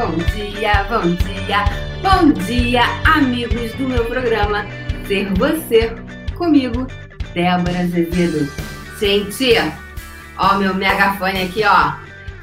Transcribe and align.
bom 0.00 0.16
dia, 0.34 0.84
bom 0.84 1.14
dia, 1.14 1.64
bom 2.00 2.32
dia, 2.32 2.80
amigos 3.04 3.74
do 3.74 3.86
meu 3.86 4.02
programa 4.06 4.64
Ser 5.06 5.30
Você, 5.34 5.94
comigo, 6.38 6.86
Débora 7.34 7.80
Azevedo. 7.80 8.50
Gente, 8.98 9.56
ó, 10.38 10.56
meu 10.56 10.72
megafone 10.72 11.42
aqui, 11.42 11.62
ó, 11.66 11.92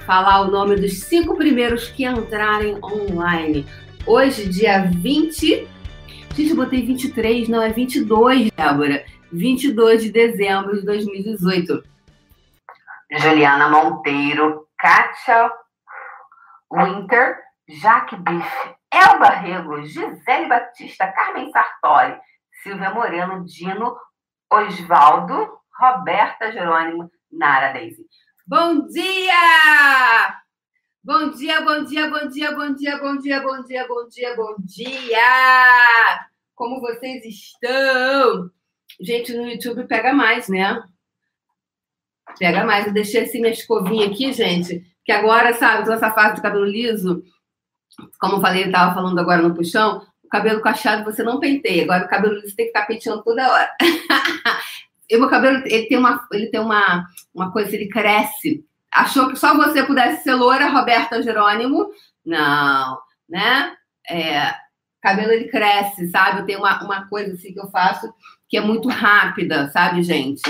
falar 0.05 0.41
o 0.41 0.51
nome 0.51 0.75
dos 0.75 0.99
cinco 0.99 1.35
primeiros 1.35 1.89
que 1.89 2.05
entrarem 2.05 2.77
online. 2.83 3.65
Hoje, 4.05 4.47
dia 4.47 4.83
20. 4.83 5.67
Gente, 6.35 6.51
eu 6.51 6.55
botei 6.55 6.85
23, 6.85 7.49
não, 7.49 7.63
é 7.63 7.71
22, 7.71 8.51
Débora. 8.51 9.03
22 9.31 10.03
de 10.03 10.11
dezembro 10.11 10.79
de 10.79 10.85
2018. 10.85 11.83
Juliana 13.19 13.68
Monteiro, 13.68 14.68
Kátia 14.77 15.49
Winter, 16.71 17.46
Jaque 17.67 18.15
Bife, 18.15 18.75
Elba 18.91 19.29
Rego, 19.29 19.83
Gisele 19.83 20.47
Batista, 20.47 21.11
Carmen 21.11 21.51
Sartori, 21.51 22.17
Silvia 22.63 22.91
Moreno, 22.91 23.43
Dino, 23.45 23.97
Osvaldo, 24.49 25.59
Roberta 25.77 26.51
Jerônimo, 26.51 27.11
Nara 27.31 27.73
Daisy. 27.73 28.05
Bom 28.45 28.87
dia! 28.87 30.37
Bom 31.03 31.31
dia, 31.31 31.61
bom 31.61 31.83
dia, 31.83 32.09
bom 32.09 32.27
dia, 32.27 32.55
bom 32.55 32.73
dia, 32.73 32.97
bom 32.97 33.17
dia, 33.17 33.41
bom 33.41 33.61
dia, 33.63 33.88
bom 33.88 34.07
dia, 34.07 34.35
bom 34.35 34.55
dia! 34.59 36.27
Como 36.55 36.79
vocês 36.79 37.23
estão? 37.25 38.49
Gente, 38.99 39.33
no 39.33 39.47
YouTube 39.47 39.85
pega 39.88 40.13
mais, 40.13 40.47
né? 40.47 40.81
Pega 42.39 42.65
mais. 42.65 42.88
Eu 42.88 42.93
deixei 42.93 43.23
assim 43.23 43.41
minha 43.41 43.52
escovinha 43.52 44.07
aqui, 44.07 44.31
gente, 44.31 44.81
que 45.03 45.11
agora, 45.11 45.53
sabe, 45.53 45.83
toda 45.83 45.95
essa 45.95 46.11
fase 46.11 46.35
do 46.35 46.41
cabelo 46.41 46.65
liso, 46.65 47.23
como 48.19 48.35
eu 48.35 48.41
falei, 48.41 48.61
ele 48.61 48.69
estava 48.69 48.93
falando 48.93 49.19
agora 49.19 49.41
no 49.41 49.55
puxão, 49.55 50.05
o 50.23 50.27
cabelo 50.27 50.61
cacheado 50.61 51.03
você 51.03 51.23
não 51.23 51.39
penteia. 51.39 51.83
Agora 51.83 52.05
o 52.05 52.09
cabelo 52.09 52.35
liso 52.35 52.55
tem 52.55 52.66
que 52.66 52.71
ficar 52.73 52.85
penteando 52.85 53.23
toda 53.23 53.52
hora. 53.52 53.71
e 55.09 55.17
meu 55.17 55.30
cabelo, 55.30 55.63
ele 55.66 55.88
tem 55.88 55.97
uma, 55.97 56.27
ele 56.31 56.47
tem 56.47 56.59
uma, 56.59 57.05
uma 57.33 57.52
coisa, 57.52 57.75
ele 57.75 57.88
cresce. 57.88 58.65
Achou 58.91 59.30
que 59.30 59.35
só 59.35 59.55
você 59.55 59.83
pudesse 59.83 60.23
ser 60.23 60.33
loura, 60.33 60.69
Roberta 60.69 61.21
Jerônimo? 61.21 61.89
Não, 62.25 62.99
né? 63.27 63.73
É, 64.09 64.53
cabelo 65.02 65.31
ele 65.31 65.49
cresce, 65.49 66.09
sabe? 66.09 66.45
Tenho 66.45 66.59
uma, 66.59 66.83
uma 66.83 67.08
coisa 67.08 67.33
assim 67.33 67.53
que 67.53 67.59
eu 67.59 67.69
faço 67.69 68.13
que 68.49 68.58
é 68.58 68.61
muito 68.61 68.88
rápida, 68.88 69.69
sabe, 69.69 70.02
gente? 70.02 70.41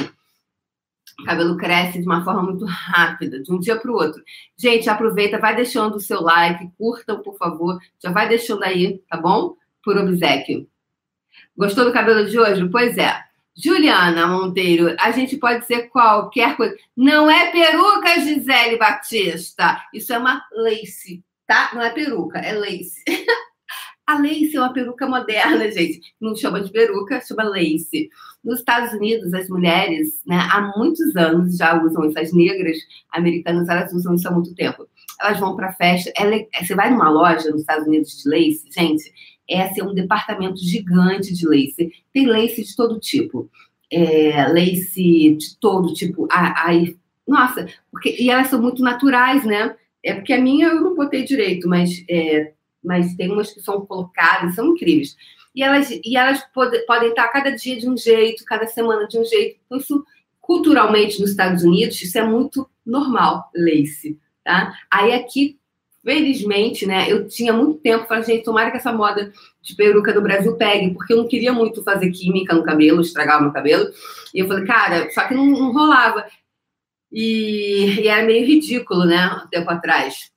O 1.19 1.23
cabelo 1.25 1.57
cresce 1.57 1.99
de 1.99 2.05
uma 2.05 2.23
forma 2.23 2.43
muito 2.43 2.65
rápida, 2.65 3.41
de 3.41 3.51
um 3.51 3.59
dia 3.59 3.75
para 3.75 3.91
o 3.91 3.95
outro. 3.95 4.23
Gente, 4.55 4.89
aproveita, 4.89 5.39
vai 5.39 5.55
deixando 5.55 5.95
o 5.95 5.99
seu 5.99 6.21
like, 6.21 6.69
curtam, 6.77 7.21
por 7.21 7.35
favor. 7.37 7.79
Já 8.01 8.11
vai 8.11 8.29
deixando 8.29 8.63
aí, 8.63 8.99
tá 9.09 9.17
bom? 9.17 9.55
Por 9.83 9.97
obsequio. 9.97 10.67
Gostou 11.57 11.85
do 11.85 11.93
cabelo 11.93 12.29
de 12.29 12.39
hoje? 12.39 12.69
Pois 12.69 12.97
é. 12.97 13.27
Juliana 13.55 14.27
Monteiro, 14.27 14.95
a 14.99 15.09
gente 15.09 15.35
pode 15.37 15.65
ser 15.65 15.89
qualquer 15.89 16.55
coisa. 16.55 16.75
Não 16.95 17.29
é 17.29 17.52
peruca, 17.52 18.19
Gisele 18.19 18.77
Batista. 18.77 19.83
Isso 19.91 20.13
é 20.13 20.19
uma 20.19 20.45
lace, 20.52 21.23
tá? 21.47 21.71
Não 21.73 21.81
é 21.81 21.89
peruca, 21.89 22.37
é 22.37 22.53
lace. 22.53 23.03
A 24.08 24.17
lace 24.19 24.55
é 24.55 24.59
uma 24.61 24.72
peruca 24.72 25.05
moderna, 25.05 25.69
gente. 25.72 26.02
Não 26.19 26.33
chama 26.33 26.61
de 26.61 26.72
peruca, 26.72 27.19
chama 27.19 27.44
lace. 27.44 28.09
Nos 28.41 28.59
Estados 28.59 28.94
Unidos, 28.94 29.33
as 29.33 29.49
mulheres, 29.49 30.22
né, 30.25 30.38
há 30.49 30.72
muitos 30.77 31.14
anos 31.17 31.58
já 31.58 31.83
usam 31.83 32.05
isso. 32.05 32.17
As 32.17 32.31
negras 32.31 32.77
americanas, 33.11 33.67
elas 33.67 33.91
usam 33.94 34.16
isso 34.16 34.27
há 34.27 34.31
muito 34.31 34.55
tempo. 34.55 34.88
Elas 35.19 35.39
vão 35.39 35.58
para 35.58 35.73
festa. 35.73 36.11
É, 36.17 36.64
você 36.64 36.73
vai 36.73 36.89
numa 36.89 37.09
loja 37.09 37.52
nos 37.52 37.61
Estados 37.61 37.86
Unidos 37.86 38.23
de 38.23 38.30
lace, 38.30 38.64
gente, 38.71 39.11
é 39.49 39.64
assim, 39.64 39.81
um 39.81 39.93
departamento 39.93 40.58
gigante 40.58 41.33
de 41.33 41.45
lace. 41.45 41.92
Tem 42.14 42.26
lace 42.26 42.64
de 42.64 42.76
todo 42.76 42.99
tipo. 42.99 43.49
É, 43.92 44.48
lace 44.48 45.36
de 45.36 45.58
todo 45.60 45.93
tipo. 45.93 46.27
Ai, 46.31 46.95
nossa, 47.27 47.67
porque, 47.92 48.15
e 48.17 48.30
elas 48.30 48.48
são 48.48 48.61
muito 48.61 48.81
naturais, 48.81 49.43
né? 49.43 49.76
É 50.02 50.14
porque 50.14 50.31
a 50.31 50.42
minha 50.42 50.67
eu 50.67 50.81
não 50.81 50.95
botei 50.95 51.26
direito, 51.26 51.67
mas 51.67 52.05
é, 52.10 52.54
mas 52.87 53.14
tem 53.15 53.30
umas 53.30 53.52
que 53.52 53.59
são 53.59 53.86
colocadas, 53.86 54.55
são 54.55 54.67
incríveis. 54.67 55.17
E 55.53 55.61
elas, 55.61 55.89
e 55.92 56.15
elas 56.15 56.42
pode, 56.53 56.80
podem 56.86 57.09
estar 57.09 57.27
cada 57.27 57.52
dia 57.52 57.77
de 57.77 57.89
um 57.89 57.98
jeito, 57.98 58.45
cada 58.45 58.65
semana 58.65 59.05
de 59.08 59.20
um 59.20 59.25
jeito. 59.25 59.59
Então, 59.65 59.77
isso, 59.77 60.05
culturalmente, 60.39 61.20
nos 61.20 61.31
Estados 61.31 61.64
Unidos, 61.64 62.02
isso 62.02 62.17
é 62.17 62.23
muito 62.23 62.70
normal, 62.86 63.52
lace, 63.53 64.17
tá? 64.43 64.73
Aí 64.89 65.14
aqui, 65.14 65.59
felizmente, 66.02 66.86
né, 66.86 67.11
eu 67.11 67.27
tinha 67.27 67.52
muito 67.52 67.80
tempo, 67.80 68.08
falei, 68.08 68.23
gente, 68.23 68.45
tomara 68.45 68.71
que 68.71 68.77
essa 68.77 68.93
moda 68.93 69.33
de 69.61 69.75
peruca 69.75 70.14
do 70.14 70.21
Brasil 70.21 70.55
pegue, 70.55 70.93
porque 70.93 71.11
eu 71.11 71.17
não 71.17 71.27
queria 71.27 71.52
muito 71.52 71.83
fazer 71.83 72.09
química 72.11 72.55
no 72.55 72.64
cabelo, 72.64 73.02
estragar 73.02 73.39
o 73.39 73.43
meu 73.43 73.52
cabelo. 73.52 73.92
E 74.33 74.39
eu 74.39 74.48
falei, 74.48 74.65
cara, 74.65 75.11
só 75.11 75.27
que 75.27 75.33
não, 75.33 75.45
não 75.45 75.73
rolava. 75.73 76.25
E, 77.11 77.99
e, 77.99 78.08
era 78.08 78.25
meio 78.25 78.48
ridículo, 78.48 79.04
né, 79.05 79.42
um 79.43 79.48
tempo 79.49 79.69
atrás 79.69 80.31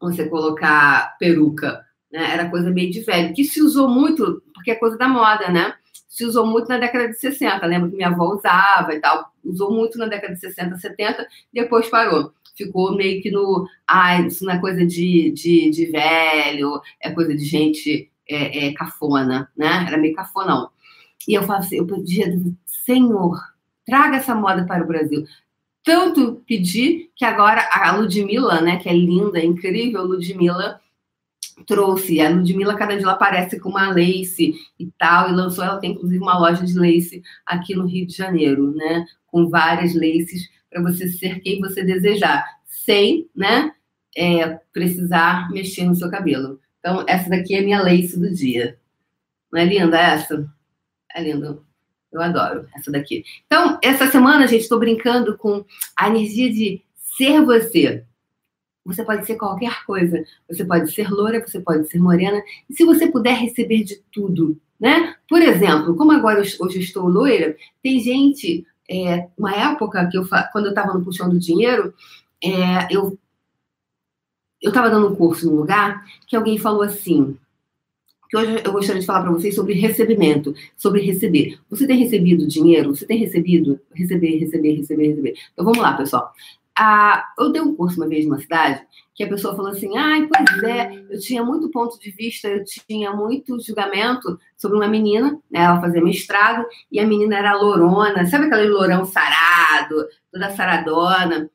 você 0.00 0.28
colocar 0.28 1.16
peruca. 1.18 1.84
Né? 2.10 2.32
Era 2.32 2.48
coisa 2.48 2.70
meio 2.70 2.90
de 2.90 3.00
velho, 3.00 3.34
que 3.34 3.44
se 3.44 3.62
usou 3.62 3.88
muito, 3.88 4.42
porque 4.54 4.70
é 4.70 4.74
coisa 4.74 4.96
da 4.96 5.08
moda, 5.08 5.48
né? 5.50 5.74
Se 6.08 6.24
usou 6.24 6.46
muito 6.46 6.68
na 6.68 6.78
década 6.78 7.08
de 7.08 7.18
60. 7.18 7.66
Lembro 7.66 7.90
que 7.90 7.96
minha 7.96 8.08
avó 8.08 8.34
usava 8.34 8.94
e 8.94 9.00
tal. 9.00 9.30
Usou 9.44 9.70
muito 9.70 9.98
na 9.98 10.06
década 10.06 10.34
de 10.34 10.40
60, 10.40 10.76
70, 10.76 11.26
depois 11.52 11.88
parou. 11.88 12.32
Ficou 12.56 12.96
meio 12.96 13.20
que 13.20 13.30
no. 13.30 13.68
Ah, 13.86 14.20
isso 14.22 14.44
não 14.44 14.54
é 14.54 14.58
coisa 14.58 14.86
de, 14.86 15.30
de, 15.32 15.70
de 15.70 15.86
velho, 15.86 16.80
é 17.02 17.10
coisa 17.10 17.34
de 17.34 17.44
gente 17.44 18.10
é, 18.26 18.66
é, 18.66 18.72
cafona, 18.72 19.50
né? 19.54 19.84
Era 19.86 19.98
meio 19.98 20.14
cafonão. 20.14 20.70
E 21.28 21.34
eu 21.34 21.42
falava 21.42 21.64
assim, 21.64 21.76
eu 21.76 21.86
podia, 21.86 22.26
Senhor, 22.64 23.38
traga 23.84 24.16
essa 24.16 24.34
moda 24.34 24.64
para 24.64 24.84
o 24.84 24.86
Brasil 24.86 25.24
tanto 25.86 26.42
pedir 26.44 27.12
que 27.14 27.24
agora 27.24 27.64
a 27.72 27.92
Ludmilla, 27.92 28.60
né, 28.60 28.76
que 28.76 28.88
é 28.88 28.92
linda, 28.92 29.38
incrível, 29.38 30.02
Ludmilla 30.02 30.80
trouxe. 31.64 32.20
A 32.20 32.28
Ludmilla 32.28 32.74
cada 32.74 32.94
dia 32.96 33.04
ela 33.04 33.12
aparece 33.12 33.60
com 33.60 33.68
uma 33.68 33.92
lace 33.92 34.52
e 34.80 34.90
tal, 34.98 35.30
e 35.30 35.32
lançou, 35.32 35.62
ela 35.62 35.78
tem 35.78 35.92
inclusive 35.92 36.20
uma 36.20 36.36
loja 36.36 36.66
de 36.66 36.76
lace 36.76 37.22
aqui 37.46 37.76
no 37.76 37.86
Rio 37.86 38.04
de 38.04 38.16
Janeiro, 38.16 38.74
né, 38.74 39.06
com 39.28 39.48
várias 39.48 39.94
laces 39.94 40.50
para 40.68 40.82
você 40.82 41.06
ser 41.06 41.38
quem 41.38 41.60
você 41.60 41.84
desejar, 41.84 42.44
sem, 42.64 43.30
né, 43.34 43.72
é, 44.16 44.58
precisar 44.72 45.48
mexer 45.52 45.84
no 45.84 45.94
seu 45.94 46.10
cabelo. 46.10 46.58
Então, 46.80 47.04
essa 47.06 47.30
daqui 47.30 47.54
é 47.54 47.60
a 47.60 47.62
minha 47.62 47.80
lace 47.80 48.18
do 48.18 48.34
dia. 48.34 48.76
Não 49.52 49.60
é 49.60 49.64
linda 49.64 50.00
essa? 50.00 50.52
É 51.14 51.22
linda. 51.22 51.60
Eu 52.16 52.22
adoro 52.22 52.66
essa 52.74 52.90
daqui. 52.90 53.24
Então, 53.46 53.78
essa 53.82 54.06
semana, 54.10 54.46
gente, 54.46 54.62
estou 54.62 54.78
brincando 54.78 55.36
com 55.36 55.64
a 55.94 56.08
energia 56.08 56.50
de 56.50 56.82
ser 56.96 57.42
você. 57.42 58.04
Você 58.86 59.04
pode 59.04 59.26
ser 59.26 59.36
qualquer 59.36 59.84
coisa. 59.84 60.24
Você 60.48 60.64
pode 60.64 60.90
ser 60.92 61.10
loura, 61.10 61.46
você 61.46 61.60
pode 61.60 61.86
ser 61.88 61.98
morena. 61.98 62.40
E 62.70 62.74
se 62.74 62.84
você 62.84 63.06
puder 63.10 63.34
receber 63.34 63.84
de 63.84 63.96
tudo, 64.10 64.58
né? 64.80 65.14
Por 65.28 65.42
exemplo, 65.42 65.94
como 65.94 66.12
agora 66.12 66.40
hoje 66.40 66.80
estou 66.80 67.06
loira, 67.06 67.54
tem 67.82 68.00
gente, 68.00 68.66
é, 68.88 69.28
uma 69.36 69.54
época 69.54 70.08
que 70.08 70.16
eu, 70.16 70.26
quando 70.52 70.66
eu 70.66 70.70
estava 70.70 70.94
no 70.94 71.04
puxão 71.04 71.28
do 71.28 71.38
dinheiro, 71.38 71.92
é, 72.42 72.86
eu 72.90 73.18
eu 74.62 74.70
estava 74.70 74.88
dando 74.88 75.08
um 75.08 75.14
curso 75.14 75.46
num 75.46 75.56
lugar 75.56 76.04
que 76.26 76.34
alguém 76.34 76.58
falou 76.58 76.82
assim: 76.82 77.38
que 78.28 78.36
hoje 78.36 78.62
eu 78.64 78.72
gostaria 78.72 79.00
de 79.00 79.06
falar 79.06 79.22
para 79.22 79.32
vocês 79.32 79.54
sobre 79.54 79.74
recebimento, 79.74 80.54
sobre 80.76 81.00
receber. 81.02 81.58
Você 81.70 81.86
tem 81.86 81.98
recebido 81.98 82.46
dinheiro? 82.46 82.94
Você 82.94 83.06
tem 83.06 83.18
recebido? 83.18 83.80
Receber, 83.92 84.38
receber, 84.38 84.76
receber, 84.76 85.08
receber. 85.08 85.34
Então 85.52 85.64
vamos 85.64 85.80
lá, 85.80 85.96
pessoal. 85.96 86.32
Ah, 86.78 87.24
eu 87.38 87.50
dei 87.50 87.62
um 87.62 87.74
curso 87.74 87.96
uma 87.96 88.08
vez 88.08 88.26
numa 88.26 88.38
cidade 88.38 88.86
que 89.14 89.24
a 89.24 89.28
pessoa 89.28 89.56
falou 89.56 89.70
assim: 89.70 89.96
ai, 89.96 90.28
pois 90.28 90.62
é, 90.62 91.04
eu 91.08 91.18
tinha 91.18 91.42
muito 91.42 91.70
ponto 91.70 91.98
de 91.98 92.10
vista, 92.10 92.48
eu 92.48 92.62
tinha 92.64 93.12
muito 93.12 93.58
julgamento 93.60 94.38
sobre 94.56 94.76
uma 94.76 94.86
menina, 94.86 95.40
né, 95.50 95.60
ela 95.60 95.80
fazia 95.80 96.02
mestrado, 96.02 96.66
e 96.92 97.00
a 97.00 97.06
menina 97.06 97.38
era 97.38 97.54
lourona, 97.54 98.26
sabe 98.26 98.44
aquele 98.44 98.68
lourão 98.68 99.06
sarado, 99.06 100.06
toda 100.30 100.54
saradona? 100.54 101.50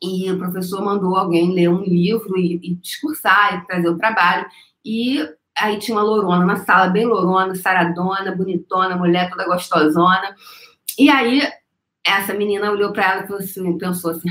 E 0.00 0.30
o 0.30 0.38
professor 0.38 0.84
mandou 0.84 1.16
alguém 1.16 1.52
ler 1.52 1.68
um 1.68 1.82
livro 1.82 2.38
e, 2.38 2.60
e 2.62 2.74
discursar 2.76 3.58
e 3.58 3.66
trazer 3.66 3.88
o 3.88 3.98
trabalho. 3.98 4.46
E 4.84 5.28
Aí 5.58 5.78
tinha 5.78 5.96
uma 5.96 6.04
lourona 6.04 6.44
na 6.44 6.56
sala, 6.56 6.88
bem 6.88 7.04
lourona, 7.04 7.54
saradona, 7.54 8.34
bonitona, 8.34 8.96
mulher 8.96 9.30
toda 9.30 9.46
gostosona. 9.46 10.34
E 10.98 11.10
aí 11.10 11.42
essa 12.04 12.32
menina 12.32 12.70
olhou 12.70 12.92
para 12.92 13.12
ela 13.12 13.24
e 13.24 13.26
falou 13.26 13.42
assim, 13.42 13.78
pensou 13.78 14.12
assim, 14.12 14.30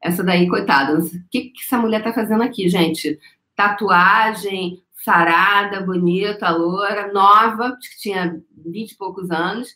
essa 0.00 0.22
daí, 0.22 0.48
coitada, 0.48 0.98
o 0.98 1.10
que, 1.30 1.50
que 1.50 1.62
essa 1.64 1.76
mulher 1.76 2.02
tá 2.02 2.12
fazendo 2.12 2.42
aqui, 2.42 2.68
gente? 2.68 3.18
Tatuagem, 3.54 4.82
sarada, 5.04 5.80
bonita, 5.80 6.50
loura, 6.50 7.12
nova, 7.12 7.76
que 7.76 8.00
tinha 8.00 8.40
vinte 8.56 8.92
e 8.92 8.96
poucos 8.96 9.30
anos. 9.30 9.74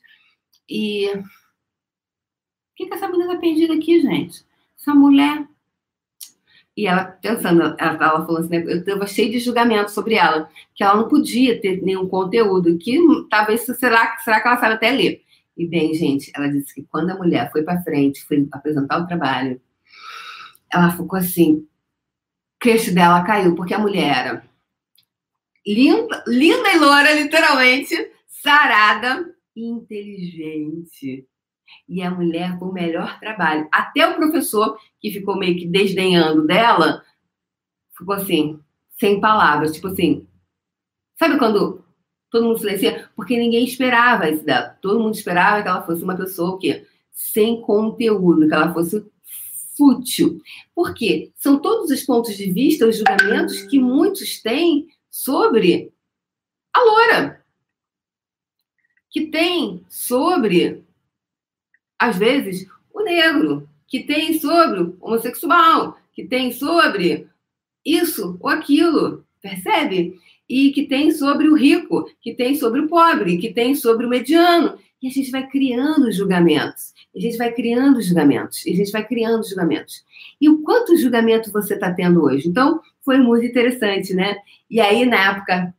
E 0.69 1.09
o 1.09 1.25
que, 2.77 2.87
que 2.87 2.95
essa 2.95 3.09
menina 3.09 3.35
tá 3.35 3.41
perdida 3.41 3.75
aqui, 3.75 4.01
gente? 4.01 4.45
Essa 4.79 4.95
mulher 4.95 5.47
E 6.77 6.87
ela 6.87 7.05
pensando, 7.05 7.63
ela, 7.63 7.77
ela 7.79 8.27
falou 8.27 8.39
assim, 8.39 8.49
né, 8.49 8.65
eu 8.67 8.79
estava 8.79 9.07
cheio 9.07 9.31
de 9.31 9.39
julgamento 9.39 9.91
sobre 9.91 10.15
ela, 10.15 10.49
que 10.75 10.83
ela 10.83 10.97
não 10.97 11.09
podia 11.09 11.61
ter 11.61 11.83
nenhum 11.83 12.09
conteúdo, 12.09 12.79
que 12.79 12.99
talvez, 13.29 13.61
será, 13.63 14.17
será 14.19 14.41
que 14.41 14.49
ela 14.49 14.59
sabe 14.59 14.75
até 14.75 14.91
ler? 14.91 15.23
E 15.57 15.67
bem, 15.67 15.93
gente, 15.95 16.33
ela 16.35 16.49
disse 16.49 16.75
que 16.75 16.83
quando 16.85 17.11
a 17.11 17.15
mulher 17.15 17.53
foi 17.53 17.63
para 17.63 17.83
frente, 17.83 18.25
foi 18.25 18.49
apresentar 18.53 18.99
o 18.99 19.07
trabalho, 19.07 19.61
ela 20.73 20.91
ficou 20.91 21.19
assim, 21.19 21.67
queixo 22.59 22.95
dela 22.95 23.23
caiu, 23.23 23.55
porque 23.55 23.75
a 23.75 23.79
mulher 23.79 24.17
era 24.17 24.45
linda, 25.67 26.25
linda 26.27 26.73
e 26.73 26.79
loura, 26.79 27.13
literalmente, 27.13 27.95
sarada 28.27 29.31
e 29.55 29.67
inteligente. 29.67 31.27
E 31.89 32.03
a 32.03 32.11
mulher 32.11 32.59
com 32.59 32.67
o 32.67 32.73
melhor 32.73 33.19
trabalho. 33.21 33.69
Até 33.71 34.07
o 34.07 34.15
professor, 34.15 34.79
que 35.01 35.11
ficou 35.11 35.37
meio 35.37 35.57
que 35.57 35.67
desdenhando 35.67 36.47
dela, 36.47 37.03
ficou 37.97 38.15
assim, 38.15 38.59
sem 38.99 39.21
palavras. 39.21 39.73
Tipo 39.73 39.89
assim, 39.89 40.27
sabe 41.19 41.39
quando 41.39 41.85
todo 42.31 42.47
mundo 42.47 42.59
silencia? 42.59 43.11
Porque 43.15 43.37
ninguém 43.37 43.65
esperava 43.65 44.31
isso 44.31 44.45
dela. 44.45 44.77
Todo 44.81 45.01
mundo 45.01 45.15
esperava 45.15 45.63
que 45.63 45.69
ela 45.69 45.83
fosse 45.83 46.03
uma 46.03 46.17
pessoa 46.17 46.51
o 46.51 46.59
quê? 46.59 46.87
Sem 47.11 47.61
conteúdo, 47.61 48.49
que 48.49 48.55
ela 48.55 48.73
fosse 48.73 49.05
fútil. 49.77 50.41
Por 50.75 50.95
quê? 50.95 51.33
São 51.37 51.59
todos 51.59 51.91
os 51.91 52.03
pontos 52.03 52.37
de 52.37 52.51
vista, 52.51 52.87
os 52.87 52.97
julgamentos 52.97 53.63
que 53.63 53.79
muitos 53.79 54.41
têm 54.41 54.89
sobre 55.11 55.93
a 56.73 56.81
loura. 56.81 57.45
Que 59.11 59.27
tem 59.27 59.85
sobre 59.89 60.85
às 62.03 62.19
vezes, 62.19 62.67
o 62.93 63.01
negro, 63.05 63.69
que 63.87 64.03
tem 64.03 64.37
sobre 64.41 64.81
o 64.81 64.97
homossexual, 65.01 65.97
que 66.13 66.25
tem 66.25 66.51
sobre 66.51 67.29
isso 67.87 68.37
ou 68.41 68.49
aquilo, 68.49 69.25
percebe? 69.41 70.19
E 70.49 70.73
que 70.73 70.89
tem 70.89 71.13
sobre 71.13 71.47
o 71.47 71.55
rico, 71.55 72.11
que 72.21 72.35
tem 72.35 72.57
sobre 72.57 72.81
o 72.81 72.89
pobre, 72.89 73.39
que 73.39 73.53
tem 73.53 73.77
sobre 73.77 74.05
o 74.05 74.09
mediano. 74.09 74.77
E 75.01 75.07
a 75.07 75.11
gente 75.11 75.31
vai 75.31 75.47
criando 75.47 76.11
julgamentos. 76.11 76.93
A 77.15 77.21
gente 77.21 77.39
vai 77.39 77.53
criando 77.53 78.03
julgamentos. 78.03 78.65
A 78.67 78.71
gente 78.71 78.91
vai 78.91 79.07
criando 79.07 79.47
julgamentos. 79.47 80.05
E 80.41 80.49
o 80.49 80.61
quanto 80.61 80.97
julgamento 80.97 81.53
você 81.53 81.75
está 81.75 81.93
tendo 81.93 82.25
hoje? 82.25 82.49
Então, 82.49 82.81
foi 83.05 83.19
muito 83.19 83.47
interessante, 83.47 84.13
né? 84.13 84.39
E 84.69 84.81
aí, 84.81 85.07
na 85.07 85.31
época 85.31 85.73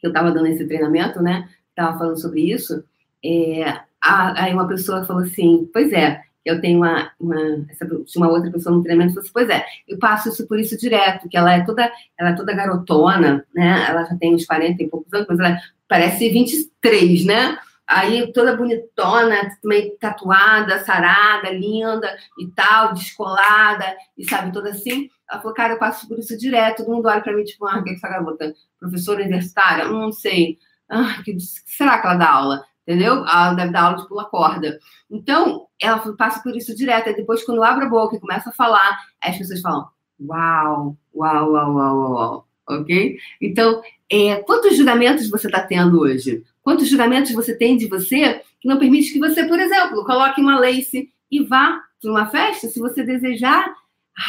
que 0.00 0.06
eu 0.06 0.10
estava 0.10 0.32
dando 0.32 0.46
esse 0.46 0.66
treinamento, 0.66 1.20
né? 1.20 1.46
Estava 1.68 1.98
falando 1.98 2.18
sobre 2.18 2.40
isso. 2.40 2.82
É, 3.22 3.82
aí 4.02 4.52
uma 4.52 4.66
pessoa 4.66 5.04
falou 5.04 5.22
assim, 5.22 5.68
pois 5.72 5.92
é, 5.92 6.22
eu 6.44 6.60
tenho 6.60 6.78
uma, 6.78 7.10
uma, 7.20 7.64
essa, 7.68 7.86
uma 8.16 8.28
outra 8.28 8.50
pessoa 8.50 8.74
no 8.74 8.82
treinamento 8.82 9.14
falou 9.14 9.22
assim, 9.22 9.32
pois 9.32 9.48
é, 9.48 9.64
eu 9.86 9.98
passo 9.98 10.28
isso 10.28 10.46
por 10.46 10.58
isso 10.58 10.76
direto, 10.76 11.28
que 11.28 11.36
ela 11.36 11.52
é 11.52 11.64
toda, 11.64 11.90
ela 12.18 12.30
é 12.30 12.34
toda 12.34 12.54
garotona, 12.54 13.44
né? 13.54 13.86
Ela 13.88 14.04
já 14.04 14.16
tem 14.16 14.34
uns 14.34 14.44
40 14.44 14.82
e 14.82 14.88
poucos 14.88 15.12
anos, 15.12 15.26
mas 15.28 15.38
ela 15.38 15.60
parece 15.88 16.28
23, 16.30 17.24
né? 17.26 17.58
Aí 17.86 18.32
toda 18.32 18.56
bonitona, 18.56 19.50
meio 19.62 19.96
tatuada, 19.98 20.78
sarada, 20.84 21.50
linda 21.50 22.16
e 22.38 22.46
tal, 22.48 22.94
descolada, 22.94 23.96
e 24.16 24.28
sabe, 24.28 24.52
toda 24.52 24.70
assim. 24.70 25.10
Ela 25.30 25.40
falou, 25.40 25.54
cara, 25.54 25.74
eu 25.74 25.78
passo 25.78 26.08
por 26.08 26.18
isso 26.18 26.36
direto, 26.38 26.78
todo 26.78 26.94
mundo 26.94 27.06
olha 27.06 27.20
pra 27.20 27.34
mim, 27.34 27.44
tipo, 27.44 27.66
ah, 27.66 27.78
o 27.78 27.84
que 27.84 27.90
é 27.90 27.94
essa 27.94 28.08
garota? 28.08 28.54
Professora 28.80 29.20
universitária? 29.20 29.84
Não 29.84 30.10
sei. 30.10 30.58
Ah, 30.88 31.22
que 31.24 31.36
será 31.66 31.98
que 31.98 32.06
ela 32.06 32.16
dá 32.16 32.30
aula? 32.30 32.64
Entendeu? 32.92 33.24
Ela 33.26 33.54
deve 33.54 33.72
dar 33.72 33.84
aula 33.84 33.96
de 33.96 34.08
pula 34.08 34.24
corda. 34.24 34.78
Então, 35.10 35.66
ela 35.80 35.98
passa 36.16 36.42
por 36.42 36.56
isso 36.56 36.76
direto. 36.76 37.08
E 37.08 37.16
depois, 37.16 37.42
quando 37.42 37.62
abre 37.62 37.86
a 37.86 37.88
boca 37.88 38.16
e 38.16 38.20
começa 38.20 38.50
a 38.50 38.52
falar, 38.52 38.98
as 39.20 39.36
pessoas 39.38 39.60
falam: 39.60 39.88
Uau, 40.20 40.96
uau, 41.14 41.52
uau, 41.52 41.74
uau, 41.74 42.12
uau. 42.12 42.48
Ok? 42.68 43.16
Então, 43.40 43.82
é, 44.10 44.36
quantos 44.36 44.76
julgamentos 44.76 45.28
você 45.28 45.46
está 45.46 45.62
tendo 45.62 46.00
hoje? 46.00 46.44
Quantos 46.62 46.88
julgamentos 46.88 47.32
você 47.32 47.56
tem 47.56 47.76
de 47.76 47.88
você 47.88 48.40
que 48.60 48.68
não 48.68 48.78
permite 48.78 49.12
que 49.12 49.18
você, 49.18 49.44
por 49.44 49.58
exemplo, 49.58 50.04
coloque 50.04 50.40
uma 50.40 50.58
lace 50.58 51.10
e 51.30 51.42
vá 51.42 51.80
para 52.00 52.10
uma 52.10 52.26
festa 52.26 52.68
se 52.68 52.78
você 52.78 53.02
desejar? 53.02 53.74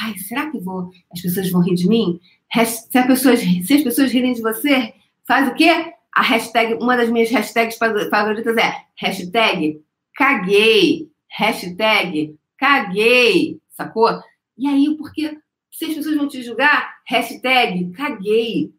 Ai, 0.01 0.17
será 0.17 0.49
que 0.49 0.59
vou? 0.59 0.89
As 1.11 1.21
pessoas 1.21 1.51
vão 1.51 1.61
rir 1.61 1.75
de 1.75 1.87
mim? 1.87 2.19
Se, 2.65 2.97
as 2.97 3.07
pessoas, 3.07 3.39
se 3.39 3.73
as 3.73 3.83
pessoas 3.83 4.11
rirem 4.11 4.33
de 4.33 4.41
você, 4.41 4.93
faz 5.27 5.47
o 5.47 5.53
quê? 5.53 5.93
A 6.15 6.21
hashtag, 6.21 6.75
uma 6.75 6.95
das 6.95 7.09
minhas 7.09 7.31
hashtags 7.31 7.77
favoritas 7.77 8.57
é 8.57 8.85
hashtag 8.95 9.81
caguei, 10.15 11.09
hashtag 11.27 12.37
caguei, 12.57 13.59
sacou? 13.69 14.21
E 14.57 14.67
aí, 14.67 14.95
porque 14.95 15.37
se 15.71 15.85
as 15.85 15.95
pessoas 15.95 16.15
vão 16.15 16.27
te 16.27 16.43
julgar, 16.43 16.97
hashtag 17.07 17.91
caguei, 17.91 18.71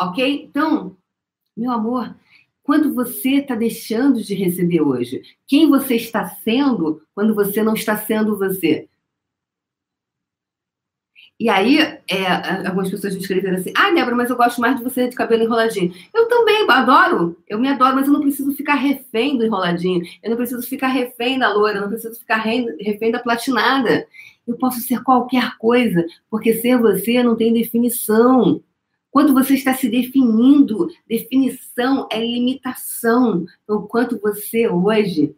ok? 0.00 0.44
Então, 0.44 0.96
meu 1.54 1.70
amor, 1.70 2.16
quando 2.62 2.94
você 2.94 3.36
está 3.36 3.54
deixando 3.54 4.22
de 4.22 4.34
receber 4.34 4.80
hoje? 4.80 5.22
Quem 5.46 5.68
você 5.68 5.96
está 5.96 6.26
sendo 6.26 7.02
quando 7.14 7.34
você 7.34 7.62
não 7.62 7.74
está 7.74 7.96
sendo 7.96 8.38
você? 8.38 8.88
E 11.38 11.50
aí, 11.50 11.78
é, 11.78 12.66
algumas 12.66 12.90
pessoas 12.90 13.14
me 13.14 13.20
escreveram 13.20 13.58
assim: 13.58 13.72
ah, 13.76 13.90
Débora, 13.92 14.16
mas 14.16 14.30
eu 14.30 14.36
gosto 14.36 14.60
mais 14.60 14.76
de 14.76 14.82
você 14.82 15.06
de 15.06 15.14
cabelo 15.14 15.42
enroladinho. 15.42 15.92
Eu 16.14 16.26
também 16.28 16.66
adoro, 16.68 17.36
eu 17.46 17.58
me 17.58 17.68
adoro, 17.68 17.94
mas 17.94 18.06
eu 18.06 18.12
não 18.12 18.22
preciso 18.22 18.54
ficar 18.54 18.76
refém 18.76 19.36
do 19.36 19.44
enroladinho, 19.44 20.02
eu 20.22 20.30
não 20.30 20.36
preciso 20.36 20.66
ficar 20.66 20.88
refém 20.88 21.38
da 21.38 21.52
loira, 21.52 21.78
eu 21.78 21.82
não 21.82 21.90
preciso 21.90 22.18
ficar 22.18 22.38
refém 22.38 23.10
da 23.10 23.18
platinada. 23.18 24.06
Eu 24.46 24.56
posso 24.56 24.80
ser 24.80 25.02
qualquer 25.02 25.58
coisa, 25.58 26.06
porque 26.30 26.54
ser 26.54 26.78
você 26.78 27.22
não 27.22 27.36
tem 27.36 27.52
definição. 27.52 28.62
Quando 29.10 29.34
você 29.34 29.54
está 29.54 29.74
se 29.74 29.88
definindo, 29.88 30.88
definição 31.06 32.06
é 32.10 32.18
limitação. 32.18 33.44
Então, 33.64 33.82
quanto 33.86 34.18
você 34.20 34.68
hoje 34.68 35.34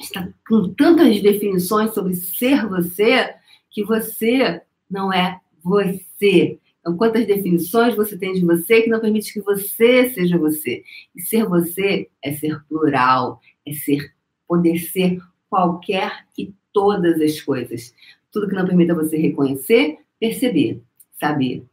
está 0.00 0.28
com 0.48 0.68
tantas 0.74 1.20
definições 1.22 1.94
sobre 1.94 2.14
ser 2.14 2.66
você, 2.66 3.34
que 3.70 3.84
você 3.84 4.62
não 4.90 5.12
é 5.12 5.40
você. 5.62 6.58
Então, 6.80 6.96
quantas 6.96 7.26
definições 7.26 7.96
você 7.96 8.16
tem 8.16 8.34
de 8.34 8.44
você 8.44 8.82
que 8.82 8.90
não 8.90 9.00
permite 9.00 9.32
que 9.32 9.40
você 9.40 10.10
seja 10.10 10.36
você? 10.36 10.84
E 11.14 11.22
ser 11.22 11.46
você 11.46 12.08
é 12.22 12.32
ser 12.32 12.62
plural, 12.68 13.40
é 13.66 13.72
ser 13.72 14.12
poder 14.46 14.78
ser 14.78 15.18
qualquer 15.48 16.26
e 16.36 16.52
todas 16.72 17.20
as 17.20 17.40
coisas. 17.40 17.94
Tudo 18.30 18.48
que 18.48 18.54
não 18.54 18.66
permita 18.66 18.94
você 18.94 19.16
reconhecer, 19.16 19.98
perceber, 20.20 20.82
saber. 21.18 21.64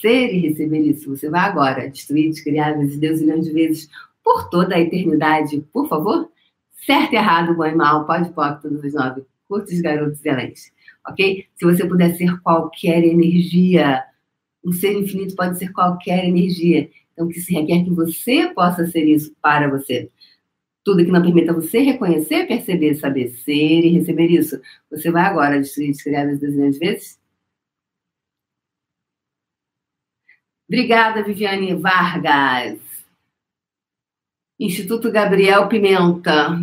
Ser 0.00 0.32
e 0.32 0.38
receber 0.38 0.80
isso. 0.80 1.10
Você 1.10 1.28
vai 1.28 1.40
agora 1.40 1.90
destruir, 1.90 2.30
descriar, 2.30 2.78
vezes 2.78 2.98
Deus 2.98 3.20
milhões 3.20 3.46
de 3.46 3.52
vezes 3.52 3.90
por 4.22 4.48
toda 4.48 4.76
a 4.76 4.80
eternidade, 4.80 5.60
por 5.72 5.88
favor? 5.88 6.30
Certo 6.86 7.12
e 7.12 7.16
errado, 7.16 7.54
bom 7.54 7.66
e 7.66 7.74
mal, 7.74 8.06
pode 8.06 8.30
pode, 8.30 8.62
todos 8.62 8.82
os 8.82 8.94
nove, 8.94 9.24
curtos, 9.48 9.80
garotos 9.80 10.18
e 10.18 10.28
excelentes 10.28 10.72
ok? 11.06 11.46
Se 11.54 11.64
você 11.64 11.86
puder 11.86 12.16
ser 12.16 12.40
qualquer 12.40 13.04
energia, 13.04 14.04
um 14.64 14.72
ser 14.72 14.92
infinito 14.92 15.34
pode 15.34 15.58
ser 15.58 15.72
qualquer 15.72 16.24
energia. 16.24 16.90
Então, 17.12 17.28
que 17.28 17.40
se 17.40 17.52
requer 17.52 17.84
que 17.84 17.90
você 17.90 18.48
possa 18.54 18.86
ser 18.86 19.04
isso 19.04 19.34
para 19.40 19.68
você. 19.68 20.10
Tudo 20.84 21.04
que 21.04 21.10
não 21.10 21.22
permita 21.22 21.52
você 21.52 21.78
reconhecer, 21.80 22.46
perceber, 22.46 22.94
saber 22.94 23.28
ser 23.28 23.84
e 23.84 23.90
receber 23.90 24.26
isso. 24.26 24.60
Você 24.90 25.10
vai 25.10 25.24
agora 25.24 25.60
destruir, 25.60 25.92
descriar 25.92 26.28
as 26.28 26.40
dezenas 26.40 26.74
de 26.74 26.80
vezes? 26.80 27.20
Obrigada, 30.68 31.22
Viviane 31.22 31.74
Vargas. 31.74 32.80
Instituto 34.58 35.12
Gabriel 35.12 35.68
Pimenta. 35.68 36.58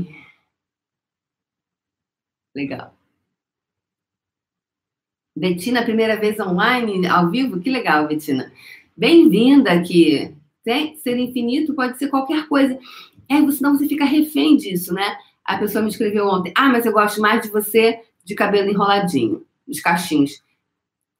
Legal. 2.55 2.98
Betina, 5.39 5.84
primeira 5.84 6.17
vez 6.17 6.38
online, 6.38 7.08
ao 7.08 7.29
vivo? 7.29 7.62
Que 7.62 7.69
legal, 7.69 8.05
Betina. 8.05 8.51
Bem-vinda 8.96 9.72
aqui. 9.72 10.36
Ser 10.98 11.17
infinito 11.17 11.74
pode 11.74 11.98
ser 11.98 12.10
qualquer 12.10 12.46
coisa. 12.50 12.77
É, 13.29 13.51
senão 13.51 13.77
você 13.77 13.88
fica 13.88 14.03
refém 14.03 14.58
disso, 14.58 14.93
né? 14.93 15.15
A 15.46 15.58
pessoa 15.58 15.81
me 15.81 15.89
escreveu 15.89 16.27
ontem: 16.27 16.51
Ah, 16.53 16.67
mas 16.67 16.86
eu 16.86 16.91
gosto 16.91 17.22
mais 17.22 17.41
de 17.41 17.50
você 17.50 18.01
de 18.22 18.36
cabelo 18.36 18.69
enroladinho, 18.69 19.46
os 19.65 19.79
cachinhos. 19.79 20.43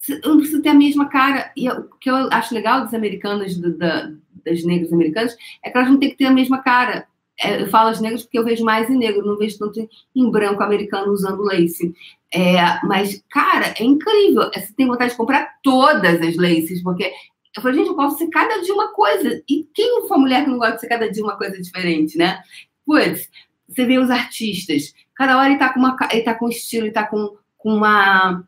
Eu 0.10 0.32
não 0.32 0.38
preciso 0.40 0.62
ter 0.62 0.70
a 0.70 0.74
mesma 0.74 1.08
cara. 1.08 1.50
E 1.56 1.70
o 1.70 1.86
que 1.98 2.10
eu 2.10 2.28
acho 2.30 2.54
legal 2.54 2.84
dos 2.84 2.94
americanos, 2.94 3.56
do, 3.56 3.78
da, 3.78 4.12
das 4.44 4.66
negras 4.66 4.92
americanas, 4.92 5.38
é 5.64 5.70
que 5.70 5.78
elas 5.78 5.90
não 5.90 5.98
têm 5.98 6.10
que 6.10 6.18
ter 6.18 6.26
a 6.26 6.32
mesma 6.32 6.62
cara. 6.62 7.08
É, 7.41 7.62
eu 7.62 7.67
falo 7.67 7.89
as 7.89 8.01
negras 8.01 8.24
porque 8.24 8.38
eu 8.38 8.43
vejo 8.43 8.65
mais 8.65 8.89
em 8.89 8.98
negro, 8.98 9.25
não 9.25 9.38
vejo 9.38 9.58
tanto 9.58 9.88
em 10.15 10.31
branco 10.31 10.62
americano 10.62 11.12
usando 11.12 11.43
lace. 11.43 11.93
É, 12.34 12.86
mas, 12.86 13.24
cara, 13.29 13.74
é 13.79 13.84
incrível. 13.84 14.50
Você 14.53 14.74
tem 14.75 14.88
vontade 14.88 15.12
de 15.12 15.17
comprar 15.17 15.55
todas 15.63 16.22
as 16.22 16.36
laces, 16.36 16.84
porque 16.84 17.12
eu 17.55 17.62
falei, 17.62 17.77
gente, 17.77 17.89
eu 17.89 17.96
posso 17.96 18.17
ser 18.17 18.27
cada 18.27 18.62
dia 18.62 18.74
uma 18.74 18.93
coisa. 18.93 19.41
E 19.50 19.67
quem 19.74 20.08
for 20.08 20.17
mulher 20.17 20.43
que 20.43 20.50
não 20.50 20.58
gosta 20.58 20.75
de 20.75 20.81
ser 20.81 20.88
cada 20.88 21.10
dia 21.10 21.24
uma 21.24 21.38
coisa 21.38 21.60
diferente, 21.60 22.17
né? 22.17 22.41
Putz, 22.86 23.29
você 23.67 23.86
vê 23.86 23.98
os 23.98 24.10
artistas, 24.10 24.93
cada 25.15 25.38
hora 25.38 25.50
ele 25.50 25.60
tá 25.60 25.74
com, 25.74 25.79
uma, 25.79 25.98
ele 26.12 26.22
tá 26.24 26.34
com 26.34 26.50
estilo, 26.50 26.86
ele 26.88 26.93
tá 26.93 27.05
com, 27.05 27.36
com 27.58 27.74
uma 27.74 28.43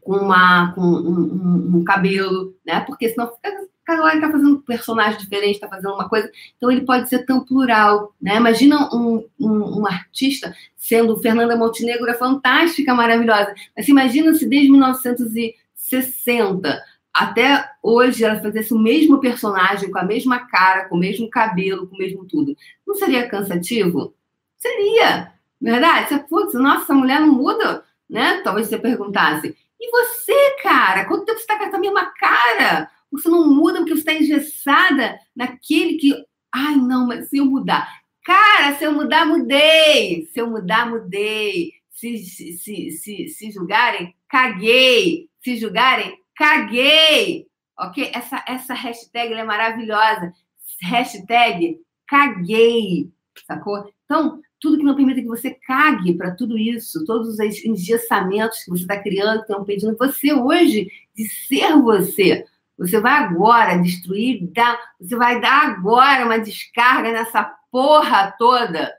com, 0.00 0.16
uma, 0.16 0.72
com 0.72 0.80
um, 0.80 1.74
um, 1.74 1.76
um 1.78 1.84
cabelo, 1.84 2.54
né? 2.64 2.80
Porque 2.80 3.08
senão 3.08 3.32
fica 3.34 3.59
cada 3.90 4.04
hora 4.04 4.14
está 4.14 4.30
fazendo 4.30 4.56
um 4.56 4.60
personagem 4.60 5.18
diferente, 5.18 5.54
está 5.54 5.66
fazendo 5.68 5.94
uma 5.94 6.08
coisa. 6.08 6.30
Então 6.56 6.70
ele 6.70 6.82
pode 6.82 7.08
ser 7.08 7.26
tão 7.26 7.44
plural, 7.44 8.14
né? 8.20 8.36
Imagina 8.36 8.88
um, 8.94 9.26
um, 9.38 9.80
um 9.80 9.86
artista 9.86 10.54
sendo 10.76 11.16
Fernanda 11.16 11.56
Montenegro 11.56 12.08
é 12.08 12.14
fantástica, 12.14 12.94
maravilhosa. 12.94 13.52
Mas 13.76 13.88
imagina 13.88 14.32
se 14.34 14.48
desde 14.48 14.70
1960 14.70 16.80
até 17.12 17.68
hoje 17.82 18.24
ela 18.24 18.40
fizesse 18.40 18.72
o 18.72 18.78
mesmo 18.78 19.18
personagem, 19.18 19.90
com 19.90 19.98
a 19.98 20.04
mesma 20.04 20.46
cara, 20.46 20.88
com 20.88 20.94
o 20.94 20.98
mesmo 20.98 21.28
cabelo, 21.28 21.88
com 21.88 21.96
o 21.96 21.98
mesmo 21.98 22.24
tudo. 22.24 22.56
Não 22.86 22.94
seria 22.94 23.28
cansativo? 23.28 24.14
Seria, 24.56 25.32
verdade? 25.60 26.08
Você, 26.08 26.20
putz, 26.20 26.54
nossa, 26.54 26.84
essa 26.84 26.94
mulher 26.94 27.20
não 27.20 27.32
muda, 27.32 27.84
né? 28.08 28.40
Talvez 28.44 28.68
você 28.68 28.78
perguntasse. 28.78 29.56
E 29.80 29.90
você, 29.90 30.56
cara? 30.62 31.04
Quanto 31.06 31.24
tempo 31.24 31.38
você 31.38 31.42
está 31.42 31.58
com 31.58 31.76
a 31.76 31.80
mesma 31.80 32.06
cara? 32.12 32.88
Você 33.10 33.28
não 33.28 33.52
muda 33.52 33.78
porque 33.78 33.94
você 33.94 34.00
está 34.00 34.14
engessada 34.14 35.18
naquele 35.34 35.98
que. 35.98 36.14
Ai, 36.52 36.76
não, 36.76 37.06
mas 37.06 37.28
se 37.28 37.38
eu 37.38 37.46
mudar. 37.46 38.00
Cara, 38.24 38.76
se 38.76 38.84
eu 38.84 38.92
mudar, 38.92 39.26
mudei. 39.26 40.26
Se 40.26 40.40
eu 40.40 40.50
mudar, 40.50 40.88
mudei. 40.88 41.72
Se, 41.90 42.18
se, 42.18 42.52
se, 42.54 42.90
se, 42.90 43.28
se 43.28 43.50
julgarem, 43.50 44.14
caguei. 44.28 45.28
Se 45.42 45.56
julgarem, 45.56 46.16
caguei. 46.36 47.46
Ok? 47.78 48.10
Essa, 48.12 48.44
essa 48.46 48.74
hashtag 48.74 49.32
é 49.34 49.44
maravilhosa. 49.44 50.32
Hashtag 50.82 51.78
caguei. 52.06 53.10
Sacou? 53.46 53.90
Então, 54.04 54.40
tudo 54.58 54.76
que 54.76 54.84
não 54.84 54.94
permita 54.94 55.22
que 55.22 55.26
você 55.26 55.50
cague 55.66 56.14
para 56.14 56.34
tudo 56.34 56.58
isso, 56.58 57.04
todos 57.04 57.28
os 57.28 57.40
engessamentos 57.40 58.62
que 58.62 58.70
você 58.70 58.82
está 58.82 59.00
criando, 59.00 59.38
que 59.38 59.44
estão 59.44 59.62
impedindo 59.62 59.96
você 59.96 60.32
hoje 60.32 60.90
de 61.14 61.28
ser 61.28 61.74
você. 61.80 62.44
Você 62.80 62.98
vai 62.98 63.12
agora 63.12 63.76
destruir, 63.76 64.50
dar, 64.54 64.80
você 64.98 65.14
vai 65.14 65.38
dar 65.38 65.68
agora 65.68 66.24
uma 66.24 66.38
descarga 66.38 67.12
nessa 67.12 67.44
porra 67.70 68.34
toda. 68.38 68.90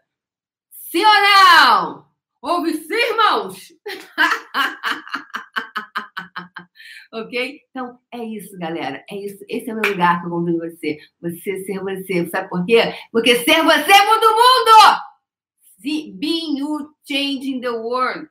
Sim 0.69 1.03
ou 1.03 1.11
não? 1.11 2.05
Ouve 2.43 2.75
sim, 2.75 2.93
irmãos? 2.93 3.73
ok? 7.11 7.59
Então, 7.71 7.97
é 8.11 8.23
isso, 8.23 8.55
galera. 8.59 9.03
É 9.09 9.15
isso. 9.15 9.43
Esse 9.49 9.71
é 9.71 9.73
o 9.73 9.81
meu 9.81 9.91
lugar 9.91 10.21
que 10.21 10.27
eu 10.27 10.29
convido 10.29 10.59
você. 10.59 10.99
Você 11.19 11.65
ser 11.65 11.79
você. 11.79 12.29
Sabe 12.29 12.49
por 12.49 12.63
quê? 12.63 12.93
Porque 13.11 13.37
ser 13.37 13.63
você 13.63 14.05
muda 14.05 14.27
o 14.27 14.35
mundo! 14.35 15.01
Being 16.19 16.59
you 16.59 16.93
changing 17.07 17.61
the 17.61 17.71
world 17.71 18.29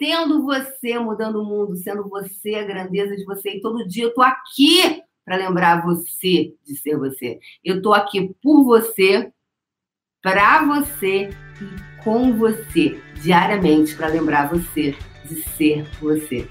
sendo 0.00 0.42
você 0.42 0.98
mudando 0.98 1.42
o 1.42 1.44
mundo, 1.44 1.76
sendo 1.76 2.08
você 2.08 2.54
a 2.54 2.64
grandeza 2.64 3.14
de 3.14 3.24
você. 3.24 3.50
E 3.50 3.60
todo 3.60 3.86
dia 3.86 4.04
eu 4.04 4.14
tô 4.14 4.22
aqui 4.22 5.02
para 5.22 5.36
lembrar 5.36 5.82
você 5.82 6.54
de 6.66 6.74
ser 6.74 6.96
você. 6.96 7.38
Eu 7.62 7.82
tô 7.82 7.92
aqui 7.92 8.34
por 8.42 8.64
você, 8.64 9.30
para 10.22 10.64
você 10.64 11.28
e 11.60 12.02
com 12.02 12.32
você 12.32 12.98
diariamente 13.22 13.94
para 13.94 14.08
lembrar 14.08 14.48
você 14.48 14.96
de 15.26 15.42
ser 15.50 15.86
você. 16.00 16.48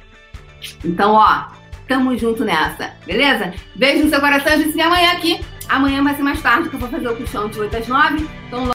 Então, 0.86 1.14
ó, 1.14 1.48
tamo 1.88 2.16
junto 2.16 2.46
nessa, 2.46 2.96
beleza? 3.04 3.54
Beijo 3.76 4.04
no 4.04 4.10
seu 4.10 4.20
coração, 4.20 4.54
a 4.54 4.58
gente 4.58 4.70
se 4.70 4.76
vê 4.76 4.84
amanhã 4.84 5.12
aqui. 5.12 5.40
Amanhã 5.68 6.04
vai 6.04 6.16
ser 6.16 6.24
mais 6.24 6.42
tarde 6.42 6.70
que 6.70 6.76
eu 6.76 6.80
vou 6.80 6.90
fazer 6.90 7.08
o 7.08 7.16
puxão 7.16 7.50
de 7.50 7.60
8 7.60 7.78
às 7.78 7.88
9. 7.88 8.28
Então, 8.48 8.68